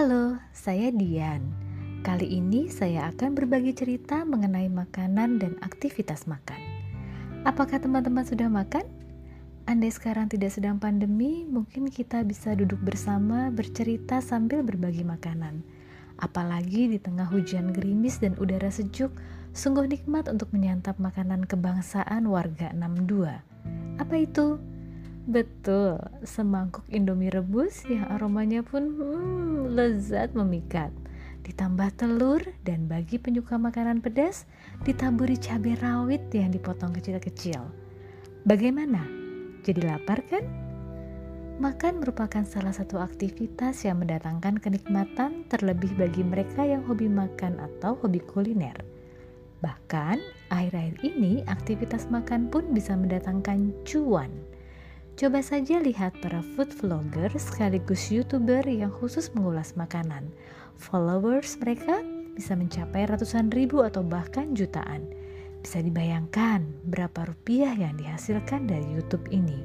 [0.00, 1.44] Halo, saya Dian.
[2.00, 6.56] Kali ini saya akan berbagi cerita mengenai makanan dan aktivitas makan.
[7.44, 8.88] Apakah teman-teman sudah makan?
[9.68, 15.60] Andai sekarang tidak sedang pandemi, mungkin kita bisa duduk bersama bercerita sambil berbagi makanan.
[16.16, 19.12] Apalagi di tengah hujan gerimis dan udara sejuk,
[19.52, 23.36] sungguh nikmat untuk menyantap makanan kebangsaan warga 62.
[24.00, 24.56] Apa itu?
[25.28, 30.88] Betul, semangkuk Indomie rebus yang aromanya pun hmm, lezat memikat.
[31.44, 34.48] Ditambah telur dan bagi penyuka makanan pedas,
[34.80, 37.60] ditaburi cabai rawit yang dipotong kecil-kecil.
[38.48, 39.04] Bagaimana?
[39.60, 40.44] Jadi lapar kan?
[41.60, 48.00] Makan merupakan salah satu aktivitas yang mendatangkan kenikmatan terlebih bagi mereka yang hobi makan atau
[48.00, 48.80] hobi kuliner.
[49.60, 50.16] Bahkan,
[50.48, 54.32] akhir-akhir ini aktivitas makan pun bisa mendatangkan cuan.
[55.20, 60.32] Coba saja lihat para food vlogger sekaligus youtuber yang khusus mengulas makanan.
[60.80, 62.00] Followers mereka
[62.32, 65.04] bisa mencapai ratusan ribu atau bahkan jutaan.
[65.60, 69.60] Bisa dibayangkan berapa rupiah yang dihasilkan dari YouTube ini.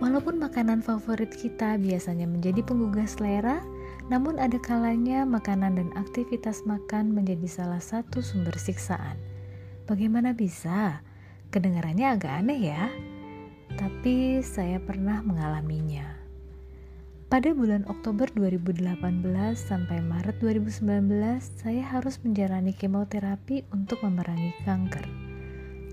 [0.00, 3.60] Walaupun makanan favorit kita biasanya menjadi penggugah selera,
[4.08, 9.20] namun ada kalanya makanan dan aktivitas makan menjadi salah satu sumber siksaan.
[9.84, 11.04] Bagaimana bisa?
[11.52, 12.88] Kedengarannya agak aneh ya
[13.74, 16.06] tapi saya pernah mengalaminya.
[17.26, 18.78] Pada bulan Oktober 2018
[19.58, 21.10] sampai Maret 2019,
[21.42, 25.06] saya harus menjalani kemoterapi untuk memerangi kanker.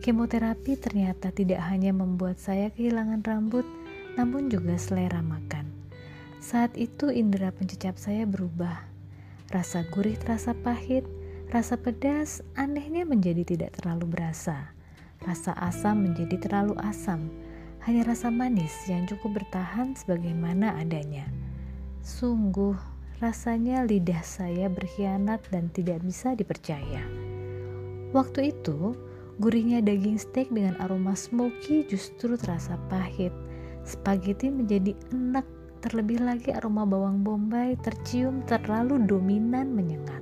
[0.05, 3.65] Kemoterapi ternyata tidak hanya membuat saya kehilangan rambut,
[4.13, 5.65] namun juga selera makan.
[6.37, 8.85] Saat itu indera pencecap saya berubah.
[9.49, 11.05] Rasa gurih terasa pahit,
[11.49, 14.69] rasa pedas anehnya menjadi tidak terlalu berasa.
[15.25, 17.29] Rasa asam menjadi terlalu asam
[17.81, 21.25] hanya rasa manis yang cukup bertahan sebagaimana adanya.
[22.05, 22.77] Sungguh,
[23.17, 27.01] rasanya lidah saya berkhianat dan tidak bisa dipercaya.
[28.13, 28.93] Waktu itu,
[29.41, 33.33] gurihnya daging steak dengan aroma smoky justru terasa pahit.
[33.81, 35.45] Spaghetti menjadi enak,
[35.81, 40.21] terlebih lagi aroma bawang bombay tercium terlalu dominan menyengat.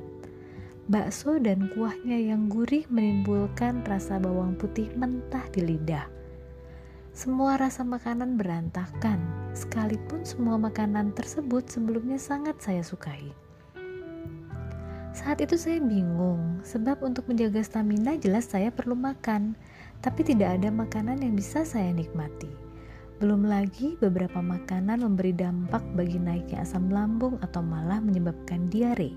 [0.88, 6.19] Bakso dan kuahnya yang gurih menimbulkan rasa bawang putih mentah di lidah
[7.20, 9.20] semua rasa makanan berantakan,
[9.52, 13.36] sekalipun semua makanan tersebut sebelumnya sangat saya sukai.
[15.12, 19.52] Saat itu saya bingung, sebab untuk menjaga stamina jelas saya perlu makan,
[20.00, 22.48] tapi tidak ada makanan yang bisa saya nikmati.
[23.20, 29.12] Belum lagi beberapa makanan memberi dampak bagi naiknya asam lambung atau malah menyebabkan diare.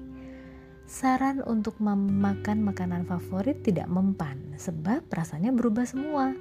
[0.91, 6.34] Saran untuk memakan makanan favorit tidak mempan, sebab rasanya berubah semua.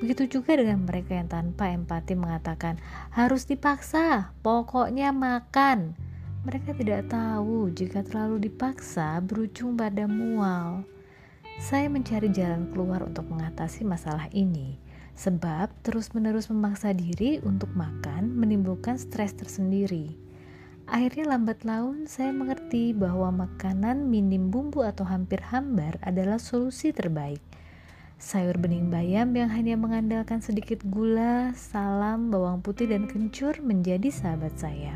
[0.00, 2.80] Begitu juga dengan mereka yang tanpa empati mengatakan
[3.12, 5.92] harus dipaksa, pokoknya makan.
[6.42, 10.82] Mereka tidak tahu jika terlalu dipaksa berujung pada mual.
[11.62, 14.80] Saya mencari jalan keluar untuk mengatasi masalah ini,
[15.14, 20.18] sebab terus-menerus memaksa diri untuk makan menimbulkan stres tersendiri.
[20.90, 27.38] Akhirnya lambat laun saya mengerti bahwa makanan minim bumbu atau hampir hambar adalah solusi terbaik
[28.22, 34.54] sayur bening bayam yang hanya mengandalkan sedikit gula, salam, bawang putih, dan kencur menjadi sahabat
[34.54, 34.94] saya.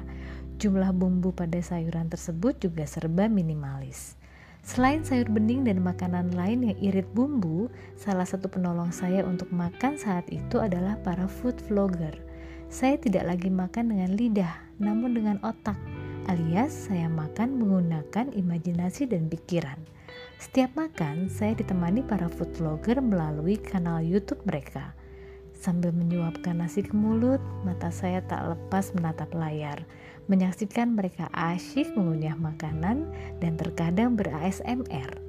[0.62, 4.14] Jumlah bumbu pada sayuran tersebut juga serba minimalis.
[4.62, 7.66] Selain sayur bening dan makanan lain yang irit bumbu,
[7.98, 12.14] salah satu penolong saya untuk makan saat itu adalah para food vlogger.
[12.70, 15.78] Saya tidak lagi makan dengan lidah, namun dengan otak,
[16.30, 19.78] alias saya makan menggunakan imajinasi dan pikiran.
[20.36, 24.92] Setiap makan, saya ditemani para food vlogger melalui kanal YouTube mereka.
[25.56, 29.88] Sambil menyuapkan nasi ke mulut, mata saya tak lepas menatap layar,
[30.28, 33.08] menyaksikan mereka asyik mengunyah makanan
[33.40, 35.26] dan terkadang ber-ASMR.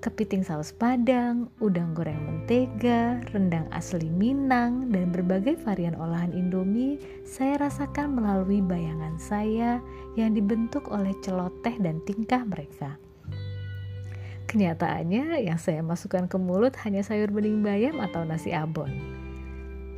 [0.00, 7.60] Kepiting saus padang, udang goreng mentega, rendang asli Minang, dan berbagai varian olahan Indomie saya
[7.60, 9.80] rasakan melalui bayangan saya
[10.16, 12.96] yang dibentuk oleh celoteh dan tingkah mereka.
[14.50, 18.90] Kenyataannya yang saya masukkan ke mulut hanya sayur bening bayam atau nasi abon.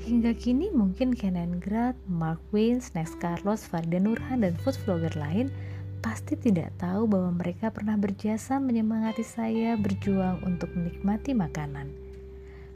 [0.05, 5.49] Hingga kini mungkin Kenan Grad, Mark Wayne, Snacks Carlos, Farida Nurhan, dan food vlogger lain
[6.05, 11.89] pasti tidak tahu bahwa mereka pernah berjasa menyemangati saya berjuang untuk menikmati makanan.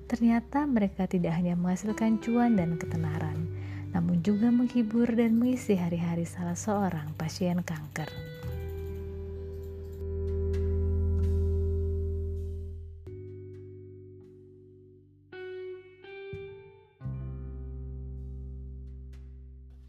[0.08, 3.52] Ternyata mereka tidak hanya menghasilkan cuan dan ketenaran,
[3.93, 8.08] namun juga menghibur dan mengisi hari-hari salah seorang pasien kanker.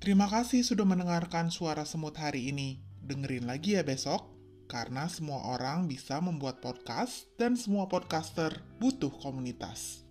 [0.07, 2.80] Terima kasih sudah mendengarkan suara semut hari ini.
[3.04, 4.39] Dengerin lagi ya besok,
[4.71, 10.06] karena semua orang bisa membuat podcast dan semua podcaster butuh komunitas.